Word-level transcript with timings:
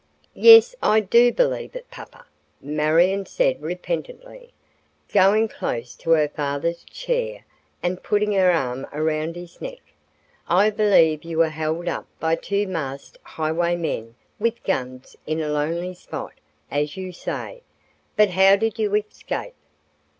"Yes, 0.33 0.73
I 0.81 0.99
do 0.99 1.31
believe 1.31 1.75
it, 1.75 1.91
papa," 1.91 2.25
Marion 2.59 3.27
said 3.27 3.61
repentantly, 3.61 4.51
going 5.13 5.47
close 5.47 5.93
to 5.97 6.09
her 6.09 6.27
father's 6.27 6.83
chair 6.85 7.45
and 7.83 8.01
putting 8.01 8.31
her 8.31 8.49
arm 8.49 8.87
around 8.91 9.35
his 9.35 9.61
neck. 9.61 9.93
"I 10.49 10.71
believe 10.71 11.23
you 11.23 11.37
were 11.37 11.49
held 11.49 11.87
up 11.87 12.07
by 12.19 12.33
two 12.33 12.65
masked 12.65 13.19
highwaymen 13.21 14.15
with 14.39 14.63
guns 14.63 15.15
in 15.27 15.39
a 15.39 15.49
lonely 15.49 15.93
spot, 15.93 16.33
as 16.71 16.97
you 16.97 17.11
say. 17.13 17.61
But 18.15 18.31
how 18.31 18.55
did 18.55 18.79
you 18.79 18.95
escape?" 18.95 19.53